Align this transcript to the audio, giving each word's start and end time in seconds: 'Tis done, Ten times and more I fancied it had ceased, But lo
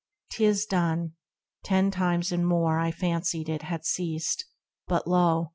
'Tis 0.31 0.65
done, 0.65 1.11
Ten 1.63 1.91
times 1.91 2.31
and 2.31 2.47
more 2.47 2.79
I 2.79 2.89
fancied 2.89 3.47
it 3.49 3.61
had 3.61 3.85
ceased, 3.85 4.45
But 4.87 5.05
lo 5.05 5.49